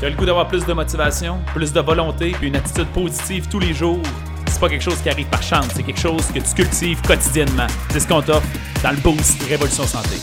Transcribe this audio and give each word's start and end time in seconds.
Tu 0.00 0.06
as 0.06 0.10
le 0.10 0.16
goût 0.16 0.26
d'avoir 0.26 0.48
plus 0.48 0.66
de 0.66 0.72
motivation, 0.72 1.38
plus 1.54 1.72
de 1.72 1.80
volonté, 1.80 2.32
puis 2.32 2.48
une 2.48 2.56
attitude 2.56 2.88
positive 2.88 3.48
tous 3.48 3.60
les 3.60 3.72
jours? 3.72 4.02
C'est 4.48 4.58
pas 4.58 4.68
quelque 4.68 4.82
chose 4.82 5.00
qui 5.00 5.08
arrive 5.08 5.28
par 5.28 5.42
chance, 5.42 5.68
c'est 5.72 5.84
quelque 5.84 6.00
chose 6.00 6.26
que 6.32 6.40
tu 6.40 6.54
cultives 6.54 7.00
quotidiennement. 7.02 7.68
C'est 7.90 8.00
ce 8.00 8.08
qu'on 8.08 8.20
t'offre 8.20 8.46
dans 8.82 8.90
le 8.90 8.96
Boost 8.96 9.40
Révolution 9.44 9.84
Santé. 9.84 10.16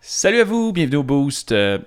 Salut 0.00 0.40
à 0.40 0.44
vous, 0.44 0.72
bienvenue 0.72 0.98
au 0.98 1.02
Boost. 1.02 1.50
Euh, 1.50 1.78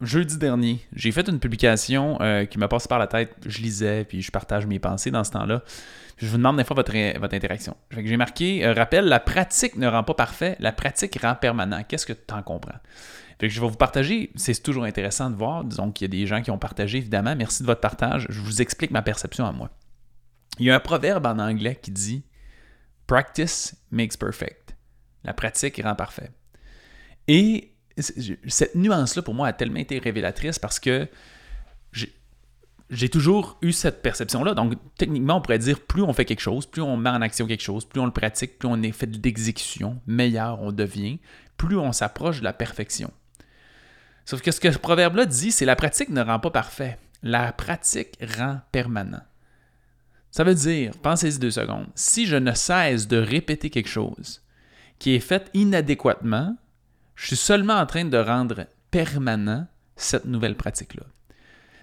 jeudi 0.00 0.36
dernier, 0.36 0.80
j'ai 0.92 1.12
fait 1.12 1.28
une 1.28 1.40
publication 1.40 2.20
euh, 2.20 2.44
qui 2.44 2.58
m'a 2.58 2.68
passé 2.68 2.88
par 2.88 2.98
la 2.98 3.06
tête. 3.06 3.34
Je 3.46 3.60
lisais, 3.60 4.04
puis 4.04 4.22
je 4.22 4.30
partage 4.30 4.66
mes 4.66 4.78
pensées 4.78 5.10
dans 5.10 5.24
ce 5.24 5.30
temps-là. 5.32 5.62
Je 6.18 6.26
vous 6.26 6.36
demande 6.36 6.56
des 6.56 6.64
fois 6.64 6.74
votre, 6.74 6.94
interaction. 7.34 7.76
J'ai 7.90 8.16
marqué, 8.16 8.64
euh, 8.64 8.72
rappel, 8.72 9.04
la 9.06 9.20
pratique 9.20 9.76
ne 9.76 9.86
rend 9.86 10.02
pas 10.02 10.14
parfait, 10.14 10.56
la 10.60 10.72
pratique 10.72 11.18
rend 11.20 11.34
permanent. 11.34 11.82
Qu'est-ce 11.86 12.06
que 12.06 12.12
tu 12.12 12.34
en 12.34 12.42
comprends? 12.42 12.78
Je 13.40 13.60
vais 13.60 13.68
vous 13.68 13.76
partager, 13.76 14.30
c'est 14.34 14.62
toujours 14.62 14.84
intéressant 14.84 15.28
de 15.28 15.36
voir. 15.36 15.62
Disons 15.62 15.92
qu'il 15.92 16.06
y 16.06 16.08
a 16.10 16.20
des 16.20 16.26
gens 16.26 16.40
qui 16.40 16.50
ont 16.50 16.58
partagé, 16.58 16.98
évidemment. 16.98 17.36
Merci 17.36 17.62
de 17.62 17.66
votre 17.66 17.82
partage. 17.82 18.26
Je 18.30 18.40
vous 18.40 18.62
explique 18.62 18.90
ma 18.90 19.02
perception 19.02 19.44
à 19.44 19.52
moi. 19.52 19.70
Il 20.58 20.64
y 20.64 20.70
a 20.70 20.74
un 20.74 20.80
proverbe 20.80 21.26
en 21.26 21.38
anglais 21.38 21.78
qui 21.80 21.90
dit 21.90 22.24
Practice 23.06 23.76
makes 23.90 24.16
perfect. 24.16 24.74
La 25.22 25.34
pratique 25.34 25.80
rend 25.84 25.94
parfait. 25.94 26.30
Et 27.28 27.75
cette 27.98 28.74
nuance-là, 28.74 29.22
pour 29.22 29.34
moi, 29.34 29.48
a 29.48 29.52
tellement 29.52 29.78
été 29.78 29.98
révélatrice 29.98 30.58
parce 30.58 30.78
que 30.78 31.08
j'ai 32.90 33.08
toujours 33.08 33.58
eu 33.62 33.72
cette 33.72 34.02
perception-là. 34.02 34.54
Donc, 34.54 34.74
techniquement, 34.96 35.36
on 35.36 35.40
pourrait 35.40 35.58
dire 35.58 35.80
plus 35.80 36.02
on 36.02 36.12
fait 36.12 36.24
quelque 36.24 36.40
chose, 36.40 36.66
plus 36.66 36.82
on 36.82 36.96
met 36.96 37.10
en 37.10 37.22
action 37.22 37.46
quelque 37.46 37.62
chose, 37.62 37.84
plus 37.84 38.00
on 38.00 38.06
le 38.06 38.12
pratique, 38.12 38.58
plus 38.58 38.68
on 38.68 38.80
est 38.82 38.92
fait 38.92 39.06
d'exécution, 39.06 40.00
meilleur 40.06 40.60
on 40.62 40.72
devient, 40.72 41.18
plus 41.56 41.78
on 41.78 41.92
s'approche 41.92 42.40
de 42.40 42.44
la 42.44 42.52
perfection. 42.52 43.10
Sauf 44.24 44.42
que 44.42 44.50
ce 44.50 44.60
que 44.60 44.70
ce 44.70 44.78
proverbe-là 44.78 45.26
dit, 45.26 45.52
c'est 45.52 45.64
la 45.64 45.76
pratique 45.76 46.10
ne 46.10 46.22
rend 46.22 46.38
pas 46.38 46.50
parfait. 46.50 46.98
La 47.22 47.52
pratique 47.52 48.18
rend 48.36 48.60
permanent. 48.72 49.22
Ça 50.30 50.44
veut 50.44 50.54
dire, 50.54 50.92
pensez-y 51.02 51.38
deux 51.38 51.50
secondes, 51.50 51.86
si 51.94 52.26
je 52.26 52.36
ne 52.36 52.52
cesse 52.52 53.08
de 53.08 53.16
répéter 53.16 53.70
quelque 53.70 53.88
chose 53.88 54.42
qui 54.98 55.14
est 55.14 55.20
fait 55.20 55.50
inadéquatement, 55.54 56.56
je 57.16 57.26
suis 57.26 57.36
seulement 57.36 57.74
en 57.74 57.86
train 57.86 58.04
de 58.04 58.18
rendre 58.18 58.66
permanent 58.90 59.66
cette 59.96 60.26
nouvelle 60.26 60.54
pratique-là. 60.54 61.02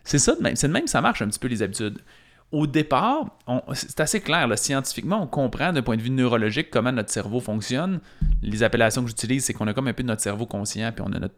C'est 0.03 0.20
ça 0.20 0.36
de 0.36 0.42
même. 0.42 0.56
C'est 0.56 0.67
de 0.67 0.73
même 0.73 0.88
ça 0.88 1.02
marche 1.02 1.22
un 1.22 1.28
petit 1.28 1.40
peu 1.40 1.48
les 1.48 1.62
habitudes. 1.62 2.00
Au 2.52 2.67
départ, 2.67 3.40
c'est 3.73 4.00
assez 4.00 4.22
clair. 4.22 4.48
scientifiquement, 4.59 5.23
on 5.23 5.28
comprend 5.28 5.73
d'un 5.73 5.81
point 5.81 5.98
de 5.98 6.03
vue 6.03 6.12
neurologique 6.12 6.70
comment 6.70 6.92
notre 6.92 7.09
cerveau 7.09 7.40
fonctionne. 7.40 8.00
Les 8.44 8.62
appellations 8.62 9.02
que 9.02 9.08
j'utilise, 9.08 9.45
c'est 9.45 9.53
qu'on 9.53 9.66
a 9.66 9.73
comme 9.73 9.88
un 9.88 9.94
peu 9.94 10.03
notre 10.03 10.22
cerveau 10.22 10.45
conscient, 10.45 10.92
puis 10.92 11.03
on 11.08 11.12
a 11.14 11.20
notre, 11.20 11.34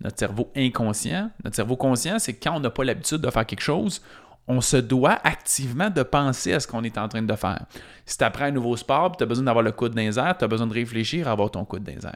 notre 0.00 0.16
cerveau 0.16 0.52
inconscient. 0.56 1.32
Notre 1.42 1.56
cerveau 1.56 1.76
conscient, 1.76 2.20
c'est 2.20 2.34
quand 2.34 2.56
on 2.56 2.60
n'a 2.60 2.70
pas 2.70 2.84
l'habitude 2.84 3.18
de 3.18 3.30
faire 3.30 3.44
quelque 3.44 3.62
chose, 3.62 4.00
on 4.46 4.60
se 4.60 4.76
doit 4.76 5.18
activement 5.24 5.90
de 5.90 6.04
penser 6.04 6.52
à 6.52 6.60
ce 6.60 6.68
qu'on 6.68 6.84
est 6.84 6.98
en 6.98 7.08
train 7.08 7.22
de 7.22 7.34
faire. 7.34 7.66
Si 8.06 8.16
tu 8.16 8.22
apprends 8.22 8.44
un 8.44 8.50
nouveau 8.52 8.76
sport, 8.76 9.16
tu 9.16 9.24
as 9.24 9.26
besoin 9.26 9.46
d'avoir 9.46 9.64
le 9.64 9.72
coude 9.72 9.94
dans 9.94 10.12
tu 10.12 10.44
as 10.44 10.48
besoin 10.48 10.68
de 10.68 10.74
réfléchir 10.74 11.26
à 11.26 11.32
avoir 11.32 11.50
ton 11.50 11.64
coude 11.64 11.82
dans 11.82 12.10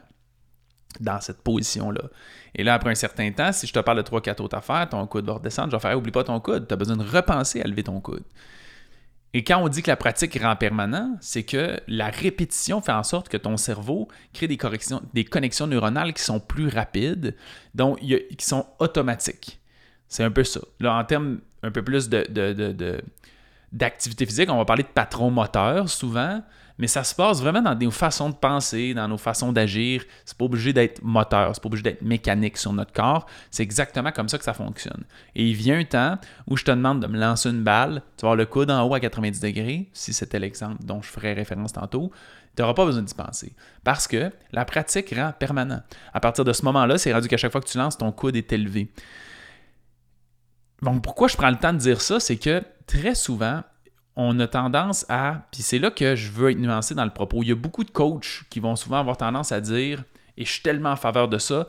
dans 0.99 1.21
cette 1.21 1.41
position-là. 1.41 2.03
Et 2.55 2.63
là, 2.63 2.73
après 2.75 2.91
un 2.91 2.95
certain 2.95 3.31
temps, 3.31 3.51
si 3.51 3.67
je 3.67 3.73
te 3.73 3.79
parle 3.79 3.97
de 3.97 4.07
3-4 4.07 4.41
autres 4.41 4.57
affaires, 4.57 4.87
ton 4.89 5.05
coude 5.07 5.25
va 5.25 5.33
redescendre, 5.33 5.71
je 5.71 5.75
vais 5.75 5.81
faire 5.81 5.97
oublie 5.97 6.11
pas 6.11 6.23
ton 6.23 6.39
coude, 6.39 6.67
tu 6.67 6.73
as 6.73 6.77
besoin 6.77 6.97
de 6.97 7.03
repenser 7.03 7.61
à 7.61 7.67
lever 7.67 7.83
ton 7.83 7.99
coude. 7.99 8.23
Et 9.33 9.43
quand 9.43 9.61
on 9.61 9.67
dit 9.67 9.81
que 9.81 9.91
la 9.91 9.97
pratique 9.97 10.39
rend 10.41 10.55
permanent, 10.55 11.17
c'est 11.19 11.43
que 11.43 11.77
la 11.89 12.09
répétition 12.09 12.79
fait 12.79 12.93
en 12.93 13.03
sorte 13.03 13.27
que 13.27 13.35
ton 13.35 13.57
cerveau 13.57 14.07
crée 14.33 14.47
des, 14.47 14.55
corrections, 14.55 15.01
des 15.13 15.25
connexions 15.25 15.67
neuronales 15.67 16.13
qui 16.13 16.23
sont 16.23 16.39
plus 16.39 16.69
rapides, 16.69 17.35
donc 17.73 17.99
qui 17.99 18.45
sont 18.45 18.65
automatiques. 18.79 19.59
C'est 20.07 20.23
un 20.23 20.31
peu 20.31 20.45
ça. 20.45 20.61
Là, 20.79 20.97
en 20.97 21.03
termes 21.03 21.41
un 21.63 21.71
peu 21.71 21.83
plus 21.83 22.07
de, 22.07 23.01
d'activité 23.73 24.25
physique, 24.25 24.49
on 24.49 24.57
va 24.57 24.63
parler 24.63 24.83
de 24.83 24.87
patron 24.87 25.31
moteur 25.31 25.89
souvent 25.89 26.41
mais 26.77 26.87
ça 26.87 27.03
se 27.03 27.15
passe 27.15 27.41
vraiment 27.41 27.61
dans 27.61 27.75
nos 27.75 27.91
façons 27.91 28.29
de 28.29 28.35
penser, 28.35 28.93
dans 28.93 29.07
nos 29.07 29.17
façons 29.17 29.51
d'agir. 29.51 30.03
C'est 30.25 30.37
pas 30.37 30.45
obligé 30.45 30.73
d'être 30.73 31.01
moteur, 31.03 31.51
c'est 31.53 31.61
pas 31.61 31.67
obligé 31.67 31.83
d'être 31.83 32.01
mécanique 32.01 32.57
sur 32.57 32.73
notre 32.73 32.91
corps. 32.91 33.25
C'est 33.51 33.63
exactement 33.63 34.11
comme 34.11 34.27
ça 34.27 34.37
que 34.37 34.43
ça 34.43 34.53
fonctionne. 34.53 35.03
Et 35.35 35.45
il 35.45 35.55
vient 35.55 35.79
un 35.79 35.85
temps 35.85 36.17
où 36.47 36.57
je 36.57 36.63
te 36.63 36.71
demande 36.71 37.01
de 37.01 37.07
me 37.07 37.17
lancer 37.17 37.49
une 37.49 37.63
balle, 37.63 38.01
tu 38.17 38.23
vas 38.23 38.29
avoir 38.29 38.35
le 38.35 38.45
coude 38.45 38.71
en 38.71 38.87
haut 38.87 38.93
à 38.93 38.99
90 38.99 39.39
degrés, 39.39 39.89
si 39.93 40.11
c'était 40.13 40.39
l'exemple 40.39 40.83
dont 40.83 41.01
je 41.01 41.09
ferai 41.09 41.33
référence 41.33 41.73
tantôt. 41.73 42.11
Tu 42.55 42.61
n'auras 42.61 42.73
pas 42.73 42.85
besoin 42.85 43.03
d'y 43.03 43.13
penser. 43.13 43.53
Parce 43.83 44.07
que 44.07 44.31
la 44.51 44.63
pratique 44.63 45.13
rend 45.15 45.33
permanent. 45.37 45.81
À 46.13 46.19
partir 46.21 46.45
de 46.45 46.53
ce 46.53 46.63
moment-là, 46.65 46.97
c'est 46.97 47.13
rendu 47.13 47.27
qu'à 47.27 47.37
chaque 47.37 47.51
fois 47.51 47.59
que 47.59 47.67
tu 47.67 47.77
lances, 47.77 47.97
ton 47.97 48.11
coude 48.13 48.35
est 48.37 48.51
élevé. 48.53 48.91
Donc, 50.81 51.03
pourquoi 51.03 51.27
je 51.27 51.35
prends 51.35 51.49
le 51.49 51.57
temps 51.57 51.73
de 51.73 51.79
dire 51.79 51.99
ça? 52.01 52.19
C'est 52.19 52.37
que 52.37 52.63
très 52.87 53.15
souvent, 53.15 53.61
on 54.15 54.39
a 54.39 54.47
tendance 54.47 55.05
à, 55.09 55.45
puis 55.51 55.61
c'est 55.61 55.79
là 55.79 55.91
que 55.91 56.15
je 56.15 56.31
veux 56.31 56.51
être 56.51 56.59
nuancé 56.59 56.95
dans 56.95 57.05
le 57.05 57.11
propos, 57.11 57.43
il 57.43 57.49
y 57.49 57.51
a 57.51 57.55
beaucoup 57.55 57.83
de 57.83 57.91
coachs 57.91 58.43
qui 58.49 58.59
vont 58.59 58.75
souvent 58.75 58.99
avoir 58.99 59.17
tendance 59.17 59.51
à 59.51 59.59
dire, 59.61 60.03
et 60.37 60.45
je 60.45 60.51
suis 60.51 60.61
tellement 60.61 60.91
en 60.91 60.95
faveur 60.95 61.27
de 61.27 61.37
ça, 61.37 61.67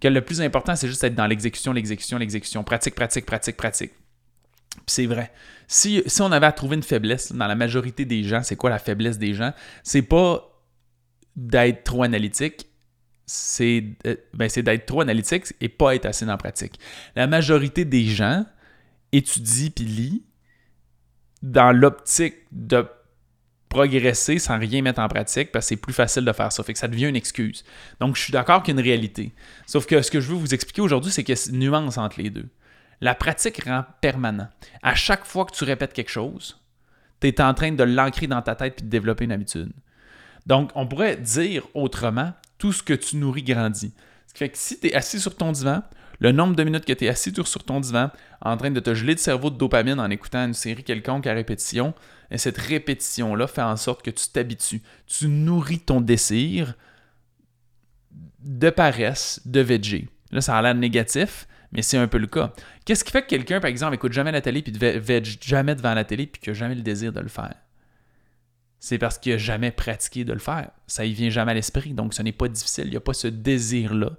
que 0.00 0.08
le 0.08 0.20
plus 0.20 0.40
important, 0.40 0.76
c'est 0.76 0.86
juste 0.86 1.02
être 1.02 1.14
dans 1.14 1.26
l'exécution, 1.26 1.72
l'exécution, 1.72 2.18
l'exécution, 2.18 2.62
pratique, 2.62 2.94
pratique, 2.94 3.26
pratique, 3.26 3.56
pratique. 3.56 3.92
Puis 4.70 4.82
c'est 4.86 5.06
vrai. 5.06 5.32
Si, 5.66 6.02
si 6.06 6.22
on 6.22 6.30
avait 6.30 6.46
à 6.46 6.52
trouver 6.52 6.76
une 6.76 6.82
faiblesse 6.82 7.32
dans 7.32 7.46
la 7.46 7.56
majorité 7.56 8.04
des 8.04 8.22
gens, 8.22 8.42
c'est 8.44 8.54
quoi 8.54 8.70
la 8.70 8.78
faiblesse 8.78 9.18
des 9.18 9.34
gens? 9.34 9.52
C'est 9.82 10.02
pas 10.02 10.48
d'être 11.34 11.84
trop 11.84 12.04
analytique, 12.04 12.66
c'est 13.26 13.84
euh, 14.06 14.16
ben 14.34 14.48
d'être 14.48 14.86
trop 14.86 15.00
analytique 15.00 15.52
et 15.60 15.68
pas 15.68 15.94
être 15.94 16.06
assez 16.06 16.24
dans 16.24 16.32
la 16.32 16.38
pratique. 16.38 16.78
La 17.16 17.26
majorité 17.26 17.84
des 17.84 18.04
gens 18.04 18.46
étudient 19.12 19.70
puis 19.74 19.84
lisent, 19.84 20.20
dans 21.42 21.72
l'optique 21.72 22.36
de 22.52 22.86
progresser 23.68 24.38
sans 24.38 24.58
rien 24.58 24.82
mettre 24.82 25.00
en 25.00 25.08
pratique 25.08 25.52
parce 25.52 25.66
que 25.66 25.68
c'est 25.70 25.76
plus 25.76 25.92
facile 25.92 26.24
de 26.24 26.32
faire 26.32 26.50
ça. 26.52 26.62
Fait 26.62 26.72
que 26.72 26.78
ça 26.78 26.88
devient 26.88 27.06
une 27.06 27.16
excuse. 27.16 27.64
Donc, 28.00 28.16
je 28.16 28.22
suis 28.22 28.32
d'accord 28.32 28.62
qu'il 28.62 28.80
réalité. 28.80 29.32
Sauf 29.66 29.86
que 29.86 30.00
ce 30.00 30.10
que 30.10 30.20
je 30.20 30.28
veux 30.28 30.36
vous 30.36 30.54
expliquer 30.54 30.80
aujourd'hui, 30.80 31.12
c'est 31.12 31.22
qu'il 31.22 31.36
y 31.36 31.38
a 31.38 31.50
une 31.50 31.58
nuance 31.58 31.98
entre 31.98 32.20
les 32.20 32.30
deux. 32.30 32.48
La 33.00 33.14
pratique 33.14 33.62
rend 33.64 33.84
permanent. 34.00 34.48
À 34.82 34.94
chaque 34.94 35.24
fois 35.24 35.44
que 35.44 35.54
tu 35.54 35.64
répètes 35.64 35.92
quelque 35.92 36.10
chose, 36.10 36.60
tu 37.20 37.28
es 37.28 37.40
en 37.40 37.54
train 37.54 37.72
de 37.72 37.84
l'ancrer 37.84 38.26
dans 38.26 38.42
ta 38.42 38.54
tête 38.54 38.76
puis 38.76 38.84
de 38.84 38.90
développer 38.90 39.24
une 39.24 39.32
habitude. 39.32 39.72
Donc, 40.46 40.70
on 40.74 40.86
pourrait 40.86 41.16
dire 41.16 41.64
autrement, 41.74 42.32
tout 42.56 42.72
ce 42.72 42.82
que 42.82 42.94
tu 42.94 43.16
nourris 43.16 43.42
grandit. 43.42 43.92
Ce 44.26 44.32
qui 44.32 44.38
fait 44.38 44.48
que 44.48 44.58
si 44.58 44.80
tu 44.80 44.88
es 44.88 44.94
assis 44.94 45.20
sur 45.20 45.36
ton 45.36 45.52
divan, 45.52 45.82
le 46.20 46.32
nombre 46.32 46.56
de 46.56 46.64
minutes 46.64 46.84
que 46.84 46.92
tu 46.92 47.04
es 47.04 47.08
assis 47.08 47.32
sur 47.44 47.64
ton 47.64 47.80
divan 47.80 48.10
en 48.40 48.56
train 48.56 48.70
de 48.70 48.80
te 48.80 48.94
geler 48.94 49.14
de 49.14 49.20
cerveau 49.20 49.50
de 49.50 49.56
dopamine 49.56 50.00
en 50.00 50.10
écoutant 50.10 50.44
une 50.44 50.54
série 50.54 50.84
quelconque 50.84 51.26
à 51.26 51.32
répétition, 51.32 51.94
et 52.30 52.38
cette 52.38 52.58
répétition-là 52.58 53.46
fait 53.46 53.62
en 53.62 53.76
sorte 53.76 54.02
que 54.02 54.10
tu 54.10 54.28
t'habitues. 54.28 54.82
Tu 55.06 55.28
nourris 55.28 55.80
ton 55.80 56.00
désir 56.00 56.74
de 58.40 58.70
paresse, 58.70 59.40
de 59.44 59.60
VG. 59.60 60.08
Là, 60.30 60.40
ça 60.40 60.56
a 60.56 60.62
l'air 60.62 60.74
négatif, 60.74 61.46
mais 61.72 61.82
c'est 61.82 61.98
un 61.98 62.08
peu 62.08 62.18
le 62.18 62.26
cas. 62.26 62.52
Qu'est-ce 62.84 63.04
qui 63.04 63.12
fait 63.12 63.22
que 63.22 63.28
quelqu'un, 63.28 63.60
par 63.60 63.70
exemple, 63.70 63.94
écoute 63.94 64.12
jamais 64.12 64.32
la 64.32 64.40
télé 64.40 64.62
puis 64.62 64.72
veg 64.72 65.26
jamais 65.42 65.74
devant 65.74 65.94
la 65.94 66.04
télé 66.04 66.26
puis 66.26 66.40
qu'il 66.40 66.52
n'a 66.52 66.58
jamais 66.58 66.74
le 66.74 66.82
désir 66.82 67.12
de 67.12 67.20
le 67.20 67.28
faire? 67.28 67.54
C'est 68.80 68.98
parce 68.98 69.18
qu'il 69.18 69.32
n'a 69.32 69.38
jamais 69.38 69.70
pratiqué 69.70 70.24
de 70.24 70.32
le 70.32 70.38
faire. 70.38 70.70
Ça 70.86 71.04
y 71.04 71.12
vient 71.12 71.30
jamais 71.30 71.52
à 71.52 71.54
l'esprit, 71.54 71.94
donc 71.94 72.14
ce 72.14 72.22
n'est 72.22 72.32
pas 72.32 72.48
difficile. 72.48 72.84
Il 72.86 72.90
n'y 72.90 72.96
a 72.96 73.00
pas 73.00 73.14
ce 73.14 73.26
désir-là 73.26 74.12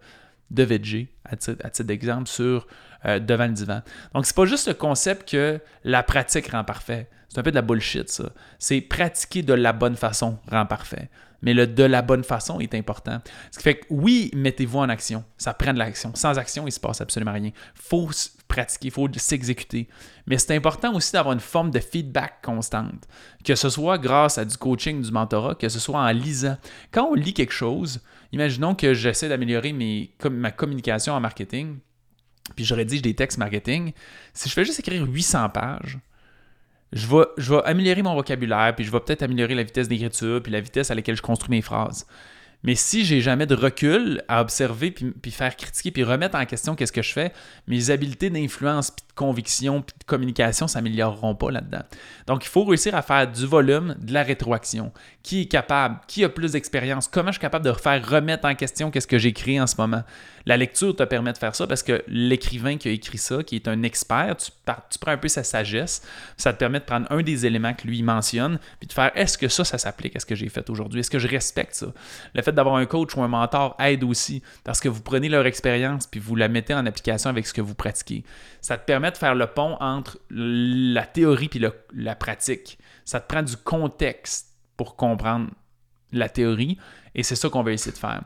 de 0.52 0.64
VG, 0.64 1.10
à 1.26 1.36
titre, 1.36 1.84
d'exemple, 1.84 2.28
sur 2.28 2.68
euh, 3.06 3.20
devant 3.20 3.48
le 3.48 3.54
divan. 3.54 3.82
Donc, 4.14 4.26
c'est 4.26 4.36
pas 4.36 4.46
juste 4.46 4.68
le 4.68 4.74
concept 4.74 5.30
que 5.30 5.60
la 5.84 6.04
pratique 6.04 6.48
rend 6.50 6.64
parfait. 6.64 7.10
C'est 7.30 7.40
un 7.40 7.44
peu 7.44 7.52
de 7.52 7.56
la 7.56 7.62
bullshit, 7.62 8.10
ça. 8.10 8.32
C'est 8.58 8.82
pratiquer 8.82 9.44
de 9.44 9.54
la 9.54 9.72
bonne 9.72 9.96
façon 9.96 10.40
rend 10.50 10.66
parfait. 10.66 11.10
Mais 11.42 11.54
le 11.54 11.68
de 11.68 11.84
la 11.84 12.02
bonne 12.02 12.24
façon 12.24 12.60
est 12.60 12.74
important. 12.76 13.22
Ce 13.52 13.58
qui 13.58 13.64
fait 13.64 13.76
que 13.76 13.86
oui, 13.90 14.30
mettez-vous 14.36 14.80
en 14.80 14.90
action. 14.90 15.24
Ça 15.38 15.54
prend 15.54 15.74
de 15.74 15.80
l'action. 15.80 16.12
Sans 16.16 16.38
action, 16.38 16.68
il 16.68 16.72
se 16.72 16.80
passe 16.80 17.01
absolument 17.01 17.31
rien. 17.31 17.51
Faut 17.75 18.10
pratiquer, 18.48 18.88
il 18.88 18.92
faut 18.92 19.07
s'exécuter. 19.16 19.88
Mais 20.28 20.38
c'est 20.38 20.56
important 20.56 20.94
aussi 20.95 21.13
d'avoir 21.13 21.34
une 21.34 21.40
forme 21.40 21.72
de 21.72 21.80
feedback 21.80 22.42
constante. 22.44 23.07
Que 23.44 23.56
ce 23.56 23.69
soit 23.69 23.98
grâce 23.98 24.38
à 24.38 24.44
du 24.44 24.57
coaching, 24.57 25.02
du 25.02 25.12
mentorat, 25.12 25.56
que 25.56 25.69
ce 25.69 25.80
soit 25.80 26.00
en 26.00 26.12
lisant. 26.12 26.57
Quand 26.92 27.10
on 27.12 27.13
lit 27.13 27.34
quelque 27.34 27.54
chose, 27.54 28.02
imaginons 28.31 28.75
que 28.75 28.94
j'essaie 28.94 29.30
d'améliorer 29.30 29.74
ma 30.30 30.52
communication 30.52 31.13
en 31.13 31.22
marketing, 31.22 31.78
puis 32.56 32.66
je 32.66 32.74
rédige 32.74 33.01
des 33.01 33.13
textes 33.13 33.38
marketing. 33.38 33.94
Si 34.34 34.50
je 34.50 34.54
fais 34.54 34.66
juste 34.66 34.80
écrire 34.80 35.06
800 35.06 35.50
pages, 35.50 36.00
je 36.92 37.07
vais, 37.07 37.25
je 37.38 37.54
vais 37.54 37.62
améliorer 37.66 38.01
mon 38.01 38.16
vocabulaire, 38.16 38.74
puis 38.75 38.84
je 38.86 38.92
vais 38.92 39.00
peut-être 39.00 39.24
améliorer 39.24 39.56
la 39.56 39.63
vitesse 39.63 39.88
d'écriture, 39.88 40.42
puis 40.42 40.51
la 40.51 40.62
vitesse 40.62 40.92
à 40.92 40.96
laquelle 40.96 41.16
je 41.16 41.22
construis 41.22 41.51
mes 41.51 41.62
phrases. 41.62 42.06
Mais 42.63 42.75
si 42.75 43.06
j'ai 43.06 43.22
jamais 43.22 43.46
de 43.46 43.56
recul 43.56 44.22
à 44.28 44.42
observer, 44.42 44.92
puis, 44.92 45.31
faire 45.31 45.56
critiquer, 45.56 45.92
puis 45.92 46.04
remettre 46.04 46.36
en 46.36 46.46
question 46.46 46.75
qu'est-ce 46.75 46.92
que 46.92 47.01
je 47.01 47.13
fais, 47.13 47.31
mes 47.68 47.90
habiletés 47.90 48.30
d'influence, 48.30 48.92
puis 48.92 49.06
conviction 49.19 49.81
puis 49.81 49.94
de 50.00 50.06
communication 50.06 50.69
s'amélioreront 50.69 51.36
pas 51.36 51.51
là-dedans. 51.51 51.83
Donc, 52.25 52.45
il 52.45 52.48
faut 52.48 52.63
réussir 52.63 52.95
à 52.95 53.01
faire 53.01 53.30
du 53.30 53.45
volume, 53.45 53.98
de 54.00 54.13
la 54.13 54.24
rétroaction. 54.24 54.94
Qui 55.24 55.42
est 55.42 55.45
capable? 55.45 56.00
Qui 56.07 56.24
a 56.24 56.30
plus 56.30 56.54
d'expérience? 56.54 57.10
Comment 57.10 57.27
je 57.27 57.33
suis 57.33 57.42
capable 57.42 57.66
de 57.66 57.74
faire 57.74 58.07
remettre 58.10 58.48
en 58.48 58.56
question 58.56 58.92
qu'est-ce 58.92 59.07
que 59.07 59.18
j'écris 59.18 59.60
en 59.60 59.68
ce 59.68 59.75
moment? 59.77 60.04
La 60.45 60.56
lecture 60.56 60.95
te 60.95 61.04
permet 61.04 61.33
de 61.33 61.38
faire 61.38 61.54
ça 61.54 61.68
parce 61.68 61.83
que 61.83 62.01
l'écrivain 62.07 62.77
qui 62.77 62.88
a 62.88 62.92
écrit 62.92 63.18
ça, 63.18 63.44
qui 63.44 63.57
est 63.57 63.68
un 63.68 63.83
expert, 63.83 64.38
tu, 64.38 64.51
tu 64.89 65.00
prends 65.00 65.12
un 65.12 65.18
peu 65.18 65.27
sa 65.27 65.44
sagesse, 65.44 66.01
ça 66.38 66.54
te 66.54 66.57
permet 66.57 66.80
de 66.80 66.86
prendre 66.86 67.12
un 67.12 67.21
des 67.21 67.45
éléments 67.45 67.74
que 67.74 67.86
lui 67.86 68.01
mentionne, 68.01 68.57
puis 68.80 68.88
de 68.88 68.94
faire 68.94 69.12
est-ce 69.16 69.38
que 69.38 69.50
ça, 69.50 69.66
ça 69.66 69.77
s'applique 69.77 70.16
à 70.16 70.19
ce 70.21 70.25
que 70.25 70.36
j'ai 70.36 70.48
fait 70.48 70.69
aujourd'hui? 70.69 71.01
Est-ce 71.01 71.12
que 71.12 71.19
je 71.19 71.27
respecte 71.27 71.75
ça? 71.75 71.88
Le 72.33 72.42
fait 72.42 72.54
d'avoir 72.54 72.77
un 72.77 72.86
coach 72.86 73.16
ou 73.18 73.21
un 73.21 73.27
mentor 73.27 73.75
aide 73.80 74.06
aussi 74.06 74.42
parce 74.63 74.80
que 74.80 74.88
vous 74.88 75.01
prenez 75.01 75.27
leur 75.27 75.45
expérience 75.45 76.07
puis 76.07 76.21
vous 76.21 76.38
la 76.38 76.48
mettez 76.48 76.74
en 76.74 76.86
application 76.86 77.30
avec 77.30 77.45
ce 77.45 77.54
que 77.54 77.62
vous 77.62 77.75
pratiquez. 77.75 78.24
Ça 78.62 78.77
te 78.77 78.86
permet 78.86 79.08
de 79.11 79.17
faire 79.17 79.35
le 79.35 79.47
pont 79.47 79.77
entre 79.79 80.19
la 80.29 81.06
théorie 81.06 81.50
puis 81.50 81.63
la 81.94 82.15
pratique. 82.15 82.77
Ça 83.06 83.19
te 83.19 83.27
prend 83.27 83.44
du 83.44 83.57
contexte 83.57 84.56
pour 84.77 84.95
comprendre 84.95 85.50
la 86.11 86.29
théorie 86.29 86.77
et 87.15 87.23
c'est 87.23 87.35
ça 87.35 87.50
qu'on 87.50 87.63
va 87.63 87.71
essayer 87.71 87.91
de 87.91 87.97
faire. 87.97 88.23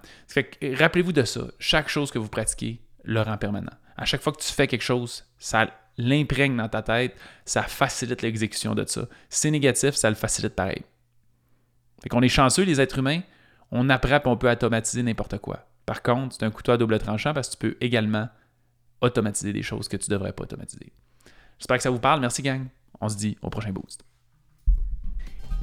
rappelez-vous 0.77 1.13
de 1.13 1.23
ça. 1.23 1.41
Chaque 1.59 1.89
chose 1.89 2.11
que 2.11 2.19
vous 2.19 2.27
pratiquez 2.27 2.81
le 3.03 3.21
rend 3.21 3.37
permanent. 3.37 3.73
À 3.97 4.05
chaque 4.05 4.21
fois 4.21 4.33
que 4.33 4.41
tu 4.41 4.51
fais 4.51 4.67
quelque 4.67 4.83
chose, 4.83 5.25
ça 5.37 5.69
l'imprègne 5.97 6.57
dans 6.57 6.69
ta 6.69 6.81
tête, 6.81 7.15
ça 7.45 7.63
facilite 7.63 8.21
l'exécution 8.21 8.73
de 8.73 8.85
ça. 8.85 9.01
Si 9.29 9.41
c'est 9.41 9.51
négatif, 9.51 9.95
ça 9.95 10.09
le 10.09 10.15
facilite 10.15 10.55
pareil. 10.55 10.83
Fait 12.01 12.09
qu'on 12.09 12.21
est 12.21 12.29
chanceux, 12.29 12.63
les 12.63 12.81
êtres 12.81 12.99
humains, 12.99 13.21
on 13.71 13.89
apprend 13.89 14.17
et 14.17 14.27
on 14.27 14.37
peut 14.37 14.49
automatiser 14.49 15.03
n'importe 15.03 15.37
quoi. 15.37 15.67
Par 15.85 16.01
contre, 16.01 16.35
c'est 16.35 16.45
un 16.45 16.51
couteau 16.51 16.71
à 16.71 16.77
double 16.77 16.97
tranchant 16.99 17.33
parce 17.33 17.49
que 17.49 17.53
tu 17.53 17.57
peux 17.57 17.77
également 17.81 18.29
automatiser 19.03 19.53
des 19.53 19.63
choses 19.63 19.87
que 19.87 19.97
tu 19.97 20.09
devrais 20.09 20.33
pas 20.33 20.43
automatiser. 20.43 20.91
J'espère 21.59 21.77
que 21.77 21.83
ça 21.83 21.89
vous 21.89 21.99
parle. 21.99 22.19
Merci, 22.19 22.41
gang. 22.41 22.65
On 22.99 23.09
se 23.09 23.15
dit 23.15 23.37
au 23.41 23.49
prochain 23.49 23.71
boost. 23.71 24.03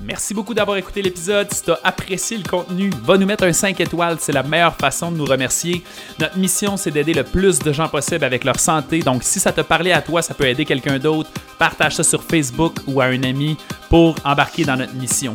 Merci 0.03 0.33
beaucoup 0.33 0.55
d'avoir 0.55 0.79
écouté 0.79 1.03
l'épisode. 1.03 1.53
Si 1.53 1.63
tu 1.63 1.71
as 1.73 1.79
apprécié 1.85 2.39
le 2.39 2.49
contenu, 2.49 2.91
va 3.03 3.19
nous 3.19 3.27
mettre 3.27 3.45
un 3.45 3.53
5 3.53 3.79
étoiles. 3.81 4.17
C'est 4.19 4.33
la 4.33 4.43
meilleure 4.43 4.77
façon 4.77 5.13
de 5.13 5.19
nous 5.19 5.27
remercier. 5.27 5.85
Notre 6.19 6.39
mission, 6.39 6.79
c'est 6.79 6.91
d'aider 6.91 7.13
le 7.13 7.23
plus 7.23 7.59
de 7.59 7.71
gens 7.71 7.89
possible 7.89 8.25
avec 8.25 8.45
leur 8.45 8.59
santé. 8.59 9.01
Donc, 9.01 9.23
si 9.23 9.39
ça 9.39 9.53
te 9.53 9.61
parlait 9.61 9.93
à 9.93 10.01
toi, 10.01 10.23
ça 10.23 10.33
peut 10.33 10.47
aider 10.47 10.65
quelqu'un 10.65 10.99
d'autre. 10.99 11.31
Partage 11.59 11.97
ça 11.97 12.03
sur 12.03 12.23
Facebook 12.23 12.77
ou 12.87 13.03
à 13.03 13.07
un 13.07 13.23
ami 13.25 13.59
pour 13.91 14.17
embarquer 14.25 14.65
dans 14.65 14.77
notre 14.77 14.95
mission. 14.95 15.35